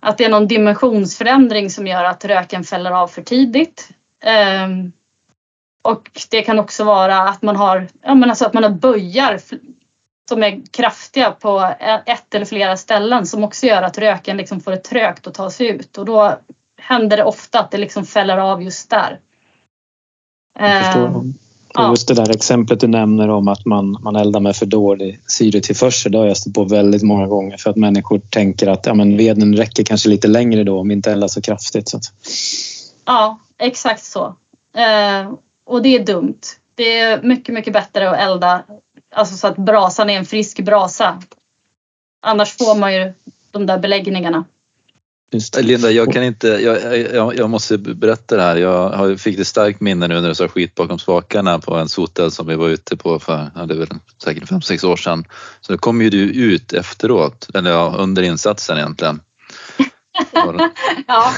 [0.00, 3.88] Att det är någon dimensionsförändring som gör att röken fäller av för tidigt.
[4.24, 4.68] Eh,
[5.82, 9.40] och det kan också vara att man har, ja men alltså att man har böjar
[10.28, 11.74] som är kraftiga på
[12.06, 15.50] ett eller flera ställen som också gör att röken liksom får det trögt att ta
[15.50, 16.38] sig ut och då
[16.80, 19.20] händer det ofta att det liksom fäller av just där.
[20.58, 21.06] Jag förstår.
[21.06, 21.34] Ehm,
[21.78, 21.90] Ja.
[21.90, 26.12] Just det där exemplet du nämner om att man, man eldar med för dålig syretillförsel,
[26.12, 29.16] det har jag stött på väldigt många gånger för att människor tänker att ja, men
[29.16, 31.88] veden räcker kanske lite längre då om vi inte eldar så kraftigt.
[31.88, 32.04] Så att...
[33.04, 34.36] Ja, exakt så.
[34.76, 35.32] Eh,
[35.66, 36.40] och det är dumt.
[36.74, 38.62] Det är mycket, mycket bättre att elda
[39.14, 41.22] alltså så att brasan är en frisk brasa.
[42.26, 43.12] Annars får man ju
[43.50, 44.44] de där beläggningarna.
[45.56, 48.56] Linda, jag kan inte, jag, jag, jag, måste berätta det här.
[48.56, 52.30] Jag fick ett starkt minne nu när du sa skit bakom spakarna på en sotel
[52.30, 53.88] som vi var ute på för, ja, det är väl
[54.24, 55.24] säkert fem sex år sedan.
[55.60, 59.20] Så då kom ju du ut efteråt, eller ja, under insatsen egentligen.
[61.06, 61.32] ja.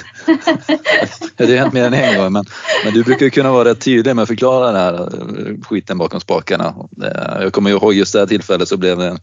[1.36, 2.44] det har hänt mer än en gång men,
[2.84, 6.20] men du brukar kunna vara rätt tydlig med att förklara den här eh, skiten bakom
[6.20, 6.74] spakarna.
[7.02, 9.18] Eh, jag kommer ihåg just det här tillfället så blev den,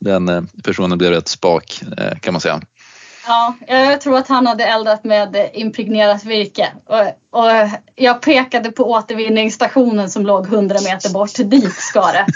[0.00, 1.82] den eh, personen blev rätt spak
[2.20, 2.60] kan man säga.
[3.26, 6.68] Ja, jag tror att han hade eldat med impregnerat virke.
[6.84, 7.50] Och, och
[7.96, 11.34] jag pekade på återvinningsstationen som låg 100 meter bort.
[11.34, 12.26] Dit ska det.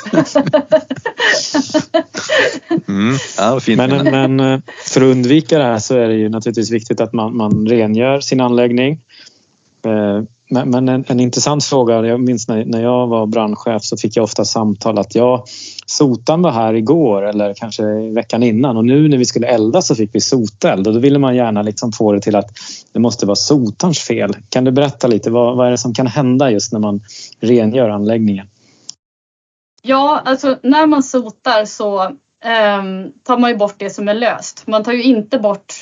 [2.88, 3.16] mm.
[3.38, 3.78] ja, fint.
[3.78, 7.12] Men, men eh, för att undvika det här så är det ju naturligtvis viktigt att
[7.12, 9.00] man, man rengör sin anläggning.
[9.84, 13.96] Eh, men, men en, en, intressant fråga, jag minns när, när jag var brandchef så
[13.96, 15.44] fick jag ofta samtal att jag
[15.86, 19.94] sotan var här igår eller kanske veckan innan och nu när vi skulle elda så
[19.94, 22.50] fick vi soteld och då ville man gärna liksom få det till att
[22.92, 24.36] det måste vara sotans fel.
[24.48, 27.00] Kan du berätta lite vad, vad är det som kan hända just när man
[27.40, 28.46] rengör anläggningen?
[29.82, 32.02] Ja, alltså när man sotar så
[32.44, 32.82] eh,
[33.22, 34.66] tar man ju bort det som är löst.
[34.66, 35.74] Man tar ju inte bort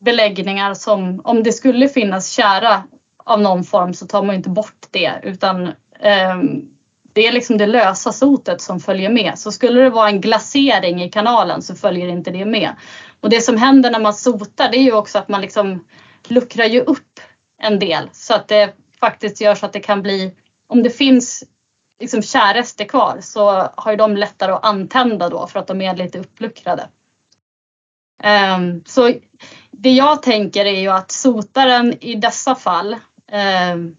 [0.00, 2.82] beläggningar som om det skulle finnas kära
[3.24, 5.66] av någon form så tar man inte bort det utan
[6.00, 6.36] eh,
[7.14, 9.38] det är liksom det lösa sotet som följer med.
[9.38, 12.70] Så skulle det vara en glasering i kanalen så följer inte det med.
[13.20, 15.86] Och det som händer när man sotar det är ju också att man liksom
[16.28, 17.20] luckrar ju upp
[17.58, 20.32] en del så att det faktiskt gör så att det kan bli,
[20.66, 21.44] om det finns
[22.00, 25.96] liksom kärrester kvar så har ju de lättare att antända då för att de är
[25.96, 26.88] lite uppluckrade.
[28.56, 29.12] Um, så
[29.70, 32.96] det jag tänker är ju att sotaren i dessa fall
[33.72, 33.96] um,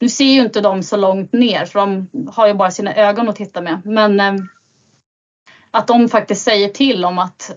[0.00, 3.28] nu ser ju inte de så långt ner för de har ju bara sina ögon
[3.28, 3.82] att titta med.
[3.84, 4.34] Men eh,
[5.70, 7.50] att de faktiskt säger till om att,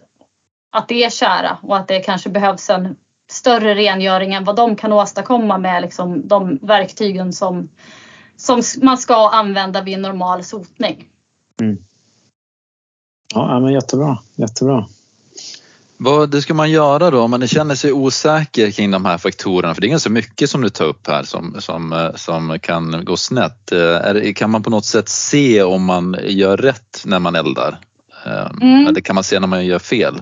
[0.72, 2.98] att det är kära och att det kanske behövs en
[3.32, 7.70] större rengöring än vad de kan åstadkomma med liksom, de verktygen som,
[8.36, 11.08] som man ska använda vid normal sotning.
[11.62, 11.78] Mm.
[13.34, 14.88] Ja, men jättebra, jättebra.
[16.02, 19.74] Vad ska man göra då om man känner sig osäker kring de här faktorerna?
[19.74, 23.06] För det är ganska mycket som du tar upp här som, som, eh, som kan
[23.06, 23.72] gå snett.
[23.72, 27.80] Eh, är, kan man på något sätt se om man gör rätt när man eldar?
[28.26, 28.88] Eh, mm.
[28.88, 30.22] Eller kan man se när man gör fel?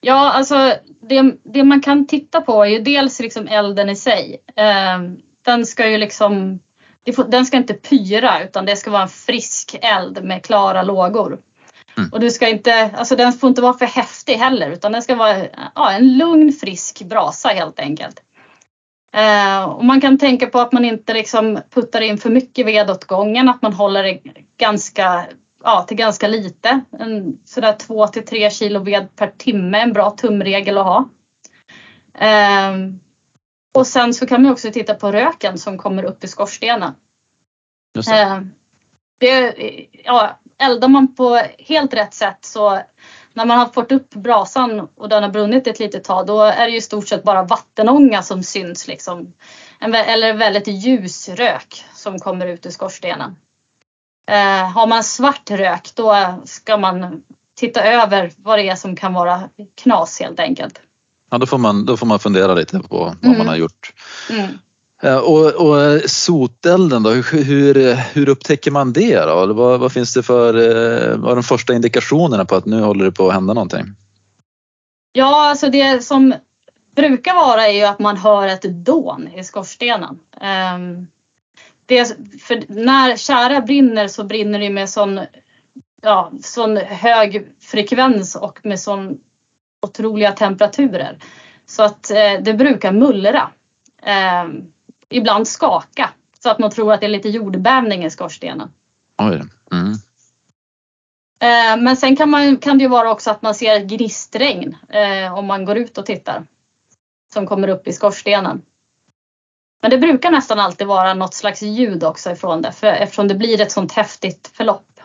[0.00, 0.74] Ja, alltså
[1.08, 4.42] det, det man kan titta på är ju dels liksom elden i sig.
[5.44, 6.60] Den ska ju liksom,
[7.28, 11.38] den ska inte pyra utan det ska vara en frisk eld med klara lågor.
[11.96, 12.10] Mm.
[12.12, 15.14] Och du ska inte, alltså den får inte vara för häftig heller utan den ska
[15.14, 18.20] vara ja, en lugn frisk brasa helt enkelt.
[19.12, 22.90] Eh, och man kan tänka på att man inte liksom puttar in för mycket ved
[22.90, 24.20] åt gången, att man håller det
[24.56, 25.26] ganska,
[25.64, 26.80] ja, till ganska lite.
[26.98, 31.08] En, sådär 2 till 3 kilo ved per timme, en bra tumregel att ha.
[32.18, 32.72] Eh,
[33.74, 36.92] och sen så kan man också titta på röken som kommer upp i skorstenen.
[38.12, 38.40] Eh,
[39.18, 39.54] det,
[40.04, 42.80] ja, eldar man på helt rätt sätt så
[43.32, 46.66] när man har fått upp brasan och den har brunnit ett litet tag då är
[46.66, 49.32] det ju i stort sett bara vattenånga som syns liksom.
[49.80, 53.36] eller väldigt ljus rök som kommer ut ur skorstenen.
[54.28, 57.22] Eh, har man svart rök då ska man
[57.56, 59.48] titta över vad det är som kan vara
[59.82, 60.80] knas helt enkelt.
[61.30, 63.38] Ja, då får man, då får man fundera lite på vad mm.
[63.38, 63.92] man har gjort.
[64.30, 64.58] Mm.
[65.04, 69.52] Eh, och, och sotelden då, hur, hur, upptäcker man det då?
[69.52, 73.04] Vad, vad finns det för, eh, vad är de första indikationerna på att nu håller
[73.04, 73.84] det på att hända någonting?
[75.12, 76.34] Ja, alltså det som
[76.96, 80.18] brukar vara är ju att man hör ett dån i skorstenen.
[80.40, 81.06] Ehm,
[81.86, 85.20] det, för när kära brinner så brinner det med sån,
[86.02, 89.18] ja, sån hög frekvens och med sån
[89.86, 91.18] otroliga temperaturer.
[91.66, 93.50] Så att eh, det brukar mullra.
[94.02, 94.73] Ehm,
[95.10, 96.10] ibland skaka.
[96.40, 98.72] Så att man tror att det är lite jordbävning i skorstenen.
[99.18, 99.42] Oj.
[99.72, 99.92] Mm.
[101.40, 105.38] Eh, men sen kan, man, kan det ju vara också att man ser gnistregn eh,
[105.38, 106.46] om man går ut och tittar.
[107.32, 108.62] Som kommer upp i skorstenen.
[109.82, 113.34] Men det brukar nästan alltid vara något slags ljud också ifrån det för, eftersom det
[113.34, 115.00] blir ett sånt häftigt förlopp.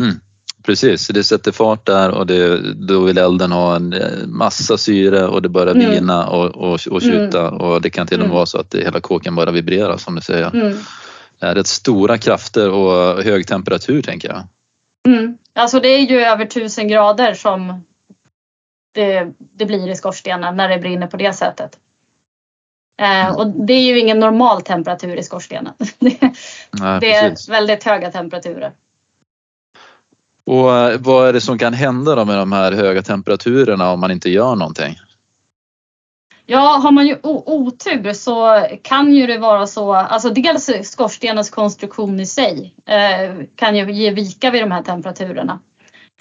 [0.00, 0.20] Mm.
[0.66, 5.26] Precis, det sätter fart där och det, då vill elden ha en eh, massa syre
[5.26, 5.90] och det börjar mm.
[5.90, 7.60] vina och, och, och tjuta mm.
[7.60, 8.36] och det kan till och med mm.
[8.36, 10.54] vara så att det, hela kåken bara vibrerar som du säger.
[10.54, 10.78] Mm.
[11.38, 14.42] Det är rätt stora krafter och hög temperatur tänker jag.
[15.14, 15.38] Mm.
[15.54, 17.84] Alltså det är ju över tusen grader som
[18.94, 21.78] det, det blir i skorstenen när det brinner på det sättet.
[23.00, 25.72] Eh, och det är ju ingen normal temperatur i skorstenen.
[25.98, 26.18] det,
[26.70, 28.72] Nej, det är väldigt höga temperaturer.
[30.46, 34.00] Och eh, vad är det som kan hända då med de här höga temperaturerna om
[34.00, 34.96] man inte gör någonting?
[36.48, 42.20] Ja, har man ju otur så kan ju det vara så, alltså dels skorstenens konstruktion
[42.20, 45.60] i sig eh, kan ju ge vika vid de här temperaturerna.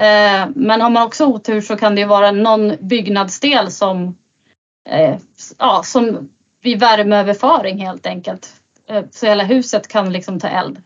[0.01, 4.17] Eh, men har man också otur så kan det ju vara någon byggnadsdel som,
[4.89, 5.17] eh,
[5.59, 6.29] ja, som
[6.63, 8.49] vid värmeöverföring helt enkelt.
[8.89, 10.81] Eh, så hela huset kan liksom ta eld.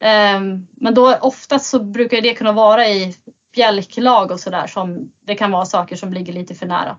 [0.00, 3.16] Ehm, men då oftast så brukar det kunna vara i
[3.54, 6.96] bjälklag och sådär som det kan vara saker som ligger lite för nära.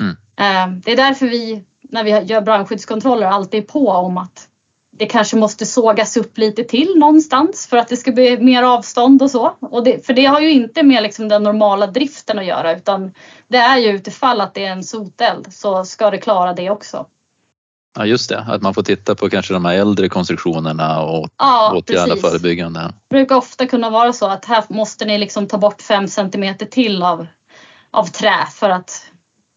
[0.00, 0.16] Mm.
[0.36, 4.48] Ehm, det är därför vi när vi gör brandskyddskontroller alltid är på om att
[4.90, 9.22] det kanske måste sågas upp lite till någonstans för att det ska bli mer avstånd
[9.22, 9.56] och så.
[9.60, 13.14] Och det, för det har ju inte med liksom den normala driften att göra utan
[13.48, 17.06] det är ju utifall att det är en soteld så ska det klara det också.
[17.94, 21.72] Ja just det, att man får titta på kanske de här äldre konstruktionerna och ja,
[21.76, 22.22] åtgärda precis.
[22.22, 22.80] förebyggande.
[22.80, 26.66] Det brukar ofta kunna vara så att här måste ni liksom ta bort fem centimeter
[26.66, 27.26] till av,
[27.90, 29.06] av trä för att,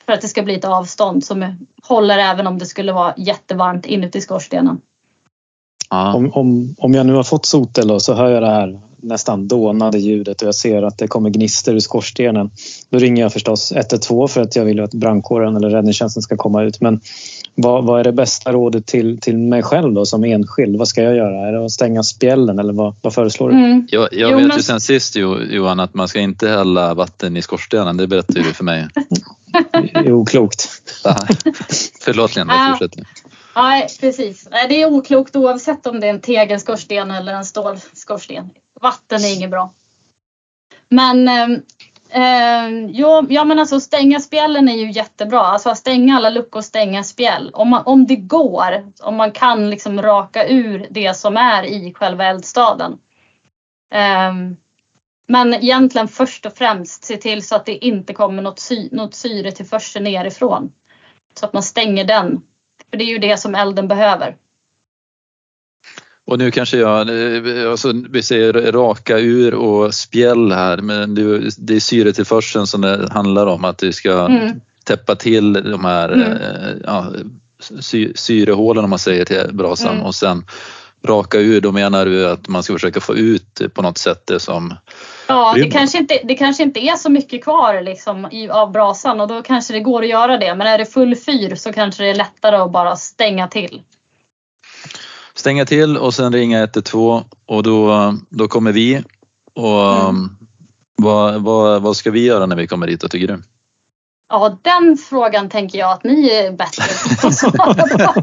[0.06, 3.86] för att det ska bli ett avstånd som håller även om det skulle vara jättevarmt
[3.86, 4.82] inuti skorstenen.
[5.89, 6.13] Ja.
[6.13, 10.00] Om, om, om jag nu har fått sotel så hör jag det här nästan dånade
[10.00, 12.52] ljudet och jag ser att det kommer gnister ur skorstenen.
[12.89, 16.63] Då ringer jag förstås 112 för att jag vill att brandkåren eller räddningstjänsten ska komma
[16.63, 16.82] ut.
[16.82, 17.02] Men
[17.56, 20.76] vad, vad, är det bästa rådet till, till mig själv då som enskild?
[20.76, 21.48] Vad ska jag göra?
[21.48, 23.56] Är det att stänga spjällen eller vad, vad föreslår du?
[23.56, 23.88] Mm.
[23.91, 24.58] Jag, jag jo, vet men...
[24.58, 27.98] ju sen sist Johan att man ska inte hälla vatten i skorstenen.
[27.98, 28.88] Det berättade du för mig.
[29.72, 30.70] det är oklokt.
[32.02, 33.06] Förlåt Lena, fortsätt.
[33.56, 34.48] Nej, precis.
[34.70, 38.50] Det är oklokt oavsett om det är en tegelskorsten eller en stålskorsten.
[38.82, 39.74] Vatten är inget bra.
[40.89, 41.30] Men
[42.10, 45.39] eh, jo, ja, men alltså stänga spjällen är ju jättebra.
[45.39, 47.52] Alltså stänga alla luckor, stänga spjäll.
[47.54, 51.94] Om, man, om det går, om man kan liksom raka ur det som är i
[51.94, 52.98] själva eldstaden.
[53.94, 54.34] Eh,
[55.28, 59.13] men egentligen först och främst se till så att det inte kommer något, sy något
[59.13, 60.72] syre till förseln nerifrån.
[61.34, 62.41] Så att man stänger den.
[62.89, 64.36] För det är ju det som elden behöver.
[66.28, 67.10] Och nu kanske jag,
[67.72, 71.16] alltså vi säger raka ur och spjäll här men
[71.58, 74.62] det är syretillförseln som det handlar om att du ska mm.
[74.84, 76.32] täppa till de här mm.
[76.32, 77.06] Eh, ja,
[77.80, 80.06] sy, syrehålen om man säger till brasan mm.
[80.06, 80.46] och sen
[81.06, 84.40] raka ur, då menar du att man ska försöka få ut på något sätt det
[84.40, 84.74] som
[85.28, 89.22] Ja, det kanske, inte, det kanske inte är så mycket kvar liksom, i, av brasan
[89.22, 90.56] och då kanske det går att göra det.
[90.56, 93.82] Men är det full fyr så kanske det är lättare att bara stänga till
[95.36, 99.04] stänga till och sen ringa 112 och då, då kommer vi.
[99.54, 100.30] Och mm.
[100.95, 103.41] vad, vad, vad ska vi göra när vi kommer dit och tycker du?
[104.30, 106.84] Ja, den frågan tänker jag att ni är bättre
[107.21, 108.21] på att svara på.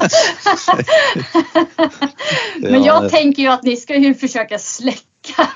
[2.58, 5.48] Men jag tänker ju att ni ska ju försöka släcka.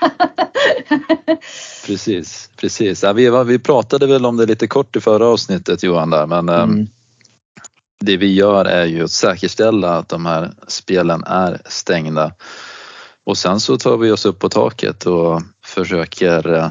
[1.85, 3.03] precis, precis.
[3.03, 6.49] Ja, vi, vi pratade väl om det lite kort i förra avsnittet Johan där, men
[6.49, 6.87] ehm, mm
[7.99, 12.33] det vi gör är ju att säkerställa att de här spelen är stängda.
[13.23, 16.69] Och sen så tar vi oss upp på taket och försöker eh,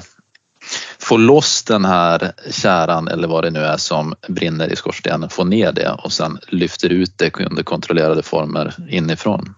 [0.98, 5.44] få loss den här käran eller vad det nu är som brinner i skorstenen, få
[5.44, 9.54] ner det och sen lyfter ut det under kontrollerade former inifrån.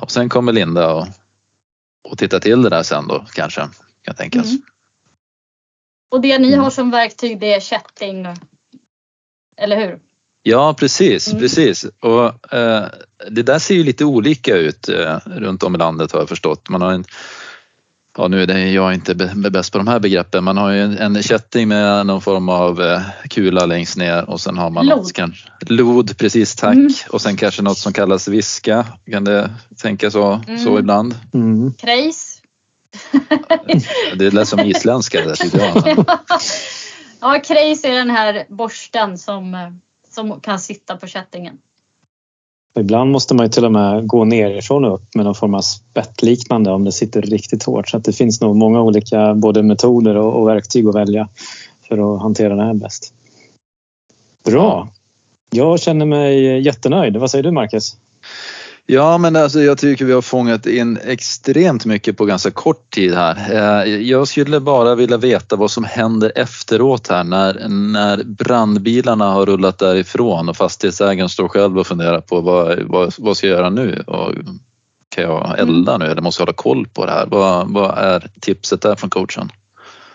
[0.00, 1.06] Och sen kommer Linda och,
[2.08, 3.68] och tittar till det där sen då kanske,
[4.02, 4.46] kan tänkas.
[4.46, 4.62] Mm.
[6.10, 8.26] Och det ni har som verktyg det är kätting
[9.56, 9.98] eller hur?
[10.42, 11.28] Ja, precis.
[11.28, 11.40] Mm.
[11.40, 11.86] precis.
[12.00, 12.84] Och, eh,
[13.30, 16.68] det där ser ju lite olika ut eh, runt om i landet har jag förstått.
[16.68, 17.04] Man har en,
[18.16, 19.14] ja, nu är det jag inte
[19.50, 20.44] bäst på de här begreppen.
[20.44, 24.40] Man har ju en, en kätting med någon form av eh, kula längst ner och
[24.40, 24.98] sen har man lod.
[24.98, 26.74] Något, kanske, lod, precis tack.
[26.74, 26.92] Mm.
[27.10, 28.86] Och sen kanske något som kallas viska.
[29.10, 29.50] Kan det
[29.82, 30.58] tänka så, mm.
[30.58, 31.14] så ibland?
[31.34, 31.72] Mm.
[31.72, 32.42] Krejs.
[34.16, 36.06] det lät som isländska det tyckte jag.
[37.20, 39.70] ja, krejs är den här borsten som, eh,
[40.10, 41.58] som kan sitta på kättingen.
[42.78, 45.60] Ibland måste man ju till och med gå nerifrån och upp med någon form av
[45.60, 47.88] spettliknande om det sitter riktigt hårt.
[47.88, 51.28] Så att det finns nog många olika både metoder och, och verktyg att välja
[51.88, 53.14] för att hantera det här bäst.
[54.44, 54.88] Bra!
[55.50, 57.16] Jag känner mig jättenöjd.
[57.16, 57.96] Vad säger du Marcus?
[58.88, 63.14] Ja, men alltså, jag tycker vi har fångat in extremt mycket på ganska kort tid
[63.14, 63.36] här.
[63.84, 69.46] Eh, jag skulle bara vilja veta vad som händer efteråt här när, när brandbilarna har
[69.46, 73.70] rullat därifrån och fastighetsägaren står själv och funderar på vad, vad, vad ska jag göra
[73.70, 74.04] nu?
[74.06, 74.34] Och
[75.08, 77.26] kan jag elda nu eller måste jag hålla koll på det här?
[77.26, 79.52] Vad, vad är tipset där från coachen?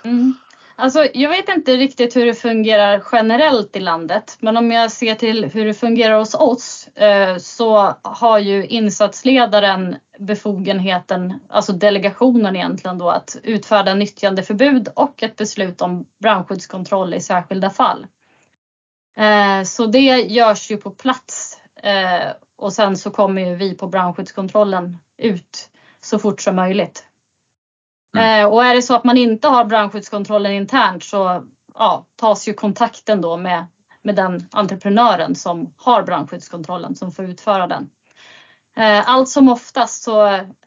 [0.03, 0.33] Mm.
[0.81, 5.15] Alltså, jag vet inte riktigt hur det fungerar generellt i landet men om jag ser
[5.15, 12.97] till hur det fungerar hos oss eh, så har ju insatsledaren befogenheten, alltså delegationen egentligen
[12.97, 18.07] då, att utfärda nyttjandeförbud och ett beslut om brandskyddskontroll i särskilda fall.
[19.17, 23.87] Eh, så det görs ju på plats eh, och sen så kommer ju vi på
[23.87, 27.07] brandskyddskontrollen ut så fort som möjligt.
[28.15, 28.41] Mm.
[28.41, 32.53] Eh, och är det så att man inte har brandskyddskontrollen internt så ja, tas ju
[32.53, 33.65] kontakten då med,
[34.01, 37.89] med den entreprenören som har brandskyddskontrollen som får utföra den.
[38.77, 40.21] Eh, allt som oftast så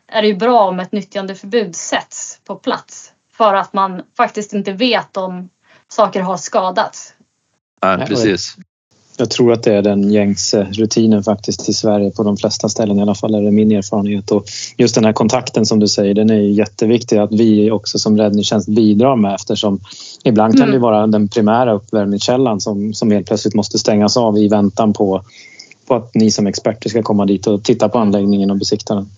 [0.06, 4.72] är det ju bra om ett nyttjandeförbud sätts på plats för att man faktiskt inte
[4.72, 5.50] vet om
[5.88, 7.14] saker har skadats.
[7.80, 8.56] Ja, precis.
[9.16, 12.98] Jag tror att det är den gängse rutinen faktiskt i Sverige på de flesta ställen
[12.98, 14.30] i alla fall är det min erfarenhet.
[14.30, 14.44] Och
[14.76, 18.68] just den här kontakten som du säger den är jätteviktig att vi också som räddningstjänst
[18.68, 19.80] bidrar med eftersom
[20.24, 20.82] ibland kan det mm.
[20.82, 25.22] vara den primära uppvärmningskällan som, som helt plötsligt måste stängas av i väntan på,
[25.86, 29.10] på att ni som experter ska komma dit och titta på anläggningen och besikta den.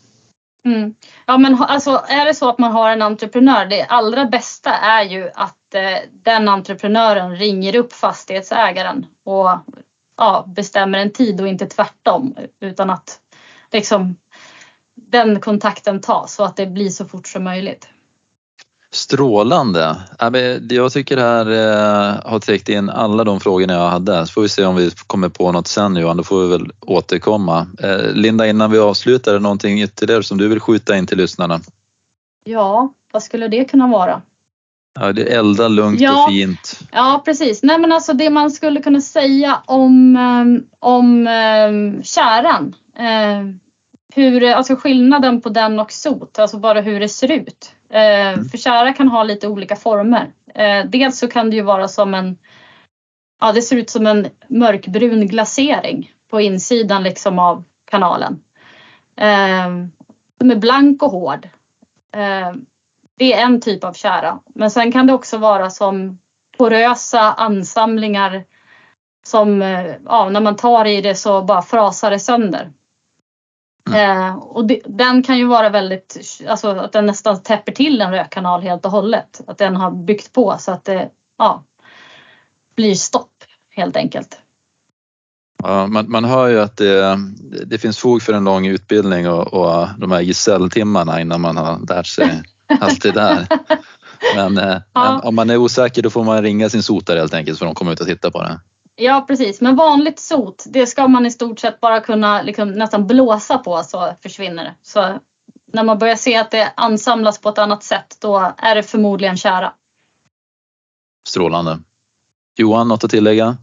[0.64, 0.94] Mm.
[1.26, 5.02] Ja men alltså är det så att man har en entreprenör, det allra bästa är
[5.02, 9.50] ju att eh, den entreprenören ringer upp fastighetsägaren och
[10.16, 13.20] ja, bestämmer en tid och inte tvärtom utan att
[13.72, 14.16] liksom
[14.94, 17.88] den kontakten tas så att det blir så fort som möjligt.
[18.96, 19.96] Strålande!
[20.70, 24.26] Jag tycker det här eh, har täckt in alla de frågorna jag hade.
[24.26, 26.72] Så får vi se om vi kommer på något sen Johan, då får vi väl
[26.80, 27.66] återkomma.
[27.82, 31.18] Eh, Linda, innan vi avslutar, är det någonting ytterligare som du vill skjuta in till
[31.18, 31.60] lyssnarna?
[32.44, 34.22] Ja, vad skulle det kunna vara?
[35.00, 36.80] Ja, det är elda lugnt ja, och fint.
[36.92, 37.62] Ja, precis.
[37.62, 42.74] Nej, men alltså det man skulle kunna säga om, ehm, om um, käran.
[42.98, 43.56] Uh,
[44.14, 47.75] hur, alltså skillnaden på den och sot, alltså bara hur det ser ut.
[47.90, 48.42] Eh.
[48.50, 50.32] För kära kan ha lite olika former.
[50.54, 52.38] Eh, dels så kan det ju vara som en,
[53.40, 58.40] ja det ser ut som en mörkbrun glasering på insidan liksom av kanalen.
[59.16, 59.68] Eh,
[60.38, 61.48] som är blank och hård.
[62.12, 62.52] Eh,
[63.18, 64.38] det är en typ av kära.
[64.54, 66.18] Men sen kan det också vara som
[66.58, 68.44] porösa ansamlingar
[69.26, 72.72] som eh, ja, när man tar i det så bara frasar det sönder.
[73.86, 74.20] Mm.
[74.20, 78.10] Eh, och det, den kan ju vara väldigt, alltså att den nästan täpper till en
[78.10, 79.40] rökkanal helt och hållet.
[79.46, 81.64] Att den har byggt på så att det ja,
[82.76, 84.38] blir stopp helt enkelt.
[85.62, 87.18] Ja, man, man hör ju att det,
[87.66, 91.86] det finns fog för en lång utbildning och, och de här gesälltimmarna innan man har
[91.88, 92.42] lärt sig
[92.80, 93.46] allt det där.
[94.34, 95.20] Men eh, ja.
[95.24, 97.92] om man är osäker då får man ringa sin sotare helt enkelt för de kommer
[97.92, 98.60] ut och titta på det.
[98.96, 103.06] Ja precis, men vanligt sot det ska man i stort sett bara kunna liksom, nästan
[103.06, 104.74] blåsa på så försvinner det.
[104.82, 105.18] Så
[105.72, 109.36] när man börjar se att det ansamlas på ett annat sätt då är det förmodligen
[109.36, 109.72] kära.
[111.26, 111.78] Strålande.
[112.56, 113.56] Johan, något att tillägga?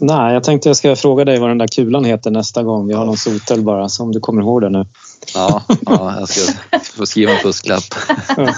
[0.00, 2.94] Nej, jag tänkte jag ska fråga dig vad den där kulan heter nästa gång vi
[2.94, 4.86] har någon sotel bara, så om du kommer ihåg det nu.
[5.34, 7.84] Ja, ja jag ska få skriva en fusklapp.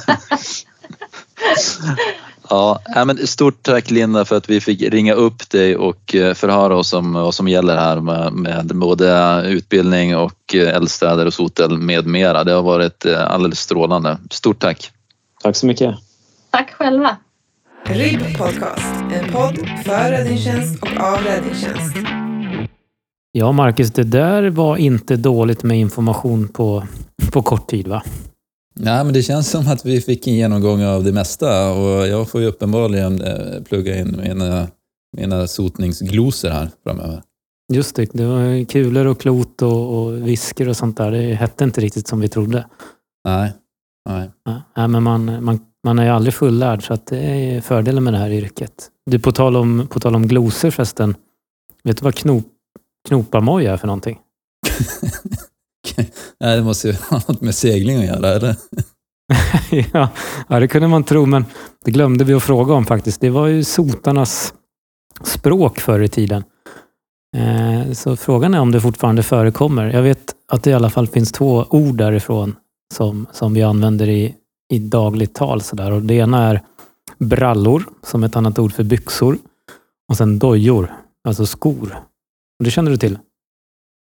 [2.49, 6.77] Ja, men stort tack Linda för att vi fick ringa upp dig och eh, förhöra
[6.77, 11.79] oss om vad som gäller här med, med både utbildning och eh, eldstäder och sotel
[11.79, 12.45] med mera.
[12.45, 14.19] Det har varit eh, alldeles strålande.
[14.31, 14.90] Stort tack!
[15.43, 15.95] Tack så mycket!
[16.51, 17.17] Tack själva!
[17.85, 21.97] RIB Podcast, en podd för räddningstjänst och av räddningstjänst.
[23.33, 26.87] Ja, Marcus, det där var inte dåligt med information på,
[27.33, 28.03] på kort tid, va?
[28.75, 32.29] Nej, men det känns som att vi fick en genomgång av det mesta och jag
[32.29, 34.68] får ju uppenbarligen eh, plugga in mina,
[35.16, 37.23] mina sotningsglosor här framöver.
[37.73, 41.10] Just det, det var kulor och klot och, och visker och sånt där.
[41.10, 42.66] Det hette inte riktigt som vi trodde.
[43.25, 43.52] Nej.
[44.08, 44.31] Nej.
[44.75, 48.12] Ja, men man, man, man är ju aldrig fullärd så att det är fördelen med
[48.12, 48.90] det här yrket.
[49.10, 51.14] Du, på tal om, på tal om glosor förresten.
[51.85, 52.46] Vet du vad knop,
[53.08, 54.18] knoparmoja är för någonting?
[56.40, 58.57] Nej, det måste ju ha något med segling att göra, eller?
[59.93, 60.09] ja,
[60.49, 61.45] ja, det kunde man tro, men
[61.85, 63.21] det glömde vi att fråga om faktiskt.
[63.21, 64.55] Det var ju sotarnas
[65.25, 66.45] språk förr i tiden.
[67.37, 69.90] Eh, så frågan är om det fortfarande förekommer.
[69.90, 72.57] Jag vet att det i alla fall finns två ord därifrån
[72.95, 74.35] som, som vi använder i,
[74.73, 75.63] i dagligt tal.
[75.63, 75.93] Så där.
[75.93, 76.63] Och det ena är
[77.19, 79.38] brallor, som ett annat ord för byxor.
[80.09, 80.95] Och sen dojor,
[81.29, 81.99] alltså skor.
[82.65, 83.19] Det känner du till?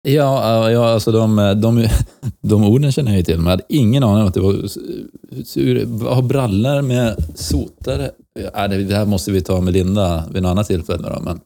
[0.09, 1.89] Ja, ja alltså de, de,
[2.41, 4.53] de orden känner jag ju till, men jag hade ingen aning om att det var...
[6.15, 8.11] Har brallor med sotare?
[8.55, 11.09] Ja, det, det här måste vi ta med Linda vid något annat tillfälle.
[11.09, 11.41] Då, men,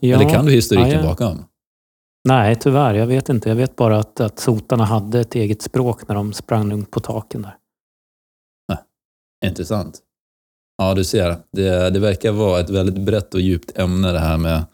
[0.00, 1.08] ja, eller kan du historiken ja, ja.
[1.08, 1.44] bakom?
[2.28, 2.94] Nej, tyvärr.
[2.94, 3.48] Jag vet inte.
[3.48, 7.00] Jag vet bara att, att sotarna hade ett eget språk när de sprang runt på
[7.00, 7.56] taken där.
[8.68, 8.78] Nej,
[9.50, 9.98] intressant.
[10.78, 11.36] Ja, du ser.
[11.52, 14.64] Det, det verkar vara ett väldigt brett och djupt ämne det här med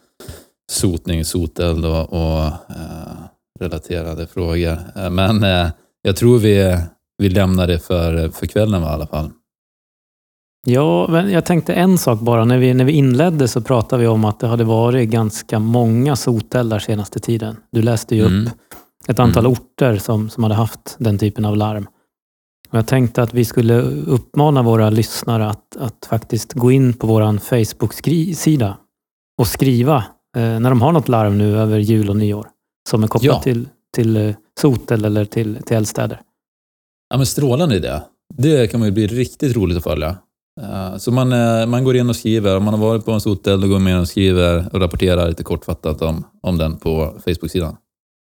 [0.71, 3.23] sotning, soteld och, och eh,
[3.59, 4.77] relaterade frågor.
[4.95, 5.67] Eh, men eh,
[6.01, 6.77] jag tror vi,
[7.17, 9.29] vi lämnar det för, för kvällen i alla fall.
[10.65, 12.45] Ja, men jag tänkte en sak bara.
[12.45, 16.15] När vi, när vi inledde så pratade vi om att det hade varit ganska många
[16.15, 17.55] soteldar senaste tiden.
[17.71, 18.47] Du läste ju mm.
[18.47, 18.53] upp
[19.07, 19.51] ett antal mm.
[19.51, 21.87] orter som, som hade haft den typen av larm.
[22.69, 27.07] Och jag tänkte att vi skulle uppmana våra lyssnare att, att faktiskt gå in på
[27.07, 28.77] vår Facebook-sida
[29.37, 30.03] och skriva
[30.35, 32.47] när de har något larm nu över jul och nyår
[32.89, 33.41] som är kopplat ja.
[33.41, 36.21] till, till eh, sotel eller till, till eldstäder.
[37.09, 37.99] Ja, men strålande idé.
[38.37, 40.17] Det kan man ju bli riktigt roligt att följa.
[40.61, 41.29] Uh, så man,
[41.69, 43.91] man går in och skriver, om man har varit på en soteld, då går man
[43.91, 47.75] in och skriver och rapporterar lite kortfattat om, om den på Facebook-sidan.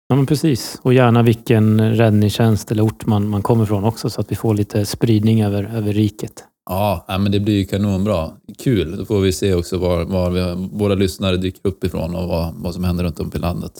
[0.08, 0.78] Ja, men precis.
[0.82, 4.54] Och gärna vilken räddningstjänst eller ort man, man kommer ifrån också, så att vi får
[4.54, 6.44] lite spridning över, över riket.
[6.70, 8.30] Ja, men det blir ju kanonbra.
[8.58, 8.96] Kul.
[8.96, 12.54] Då får vi se också var, var vi, våra lyssnare dyker upp ifrån och vad,
[12.54, 13.72] vad som händer runt om i landet.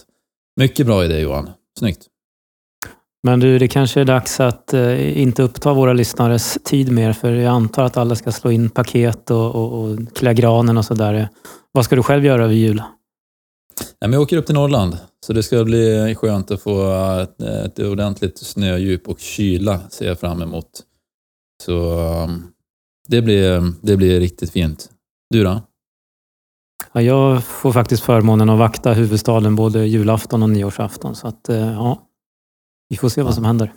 [0.61, 1.51] Mycket bra idé Johan.
[1.79, 2.07] Snyggt.
[3.23, 7.33] Men du, det kanske är dags att eh, inte uppta våra lyssnares tid mer, för
[7.33, 11.29] jag antar att alla ska slå in paket och, och, och klä granen och sådär.
[11.73, 12.83] Vad ska du själv göra över jul?
[13.99, 17.41] Ja, men jag åker upp till Norrland, så det ska bli skönt att få ett,
[17.41, 20.71] ett ordentligt snödjup och kyla ser jag fram emot.
[21.63, 22.47] Så um,
[23.11, 24.91] det blir, det blir riktigt fint.
[25.31, 25.61] Du då?
[26.93, 31.15] Ja, jag får faktiskt förmånen att vakta huvudstaden både julafton och nyårsafton.
[31.15, 32.07] Så att, eh, ja,
[32.89, 33.73] vi får se vad som händer.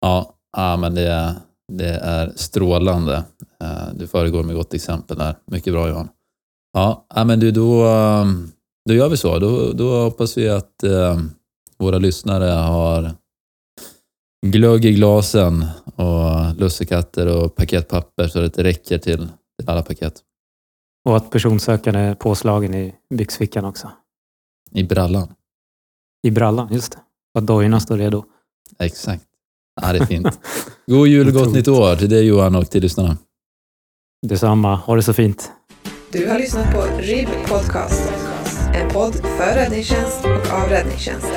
[0.00, 1.36] Ja, ja men det,
[1.72, 3.24] det är strålande.
[3.62, 5.36] Eh, du föregår med gott exempel där.
[5.46, 6.08] Mycket bra Johan.
[6.72, 7.84] Ja, men du, då,
[8.88, 9.38] då gör vi så.
[9.38, 11.18] Då, då hoppas vi att eh,
[11.78, 13.10] våra lyssnare har
[14.46, 15.64] glögg i glasen
[15.96, 19.28] och lussekatter och paketpapper så att det räcker till,
[19.58, 20.14] till alla paket.
[21.04, 23.90] Och att personsökaren är påslagen i byxfickan också.
[24.70, 25.34] I brallan.
[26.22, 26.98] I brallan, just det.
[27.38, 28.24] Att dojorna står redo.
[28.78, 29.24] Exakt.
[29.80, 30.40] Ja, det är fint.
[30.86, 33.18] God jul och gott nytt år till dig Johan och till lyssnarna.
[34.26, 34.76] Detsamma.
[34.76, 35.50] Ha det så fint.
[36.12, 38.29] Du har lyssnat på RIB Podcast.
[38.74, 41.28] En podd för räddningstjänst och av räddningstjänst.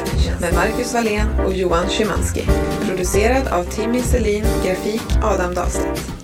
[0.41, 2.45] Med Marcus Wallén och Johan Szymanski.
[2.87, 6.22] Producerad av Timmy Selin, grafik Adam Dahlstedt.